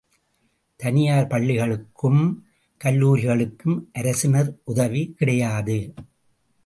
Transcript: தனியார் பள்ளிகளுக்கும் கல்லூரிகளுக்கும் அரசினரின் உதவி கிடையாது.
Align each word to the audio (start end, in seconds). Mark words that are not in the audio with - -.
தனியார் 0.79 1.27
பள்ளிகளுக்கும் 1.27 2.23
கல்லூரிகளுக்கும் 2.81 3.77
அரசினரின் 3.93 4.59
உதவி 4.63 5.13
கிடையாது. 5.17 5.93